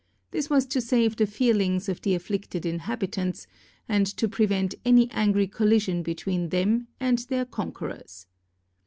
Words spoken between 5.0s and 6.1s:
angry collision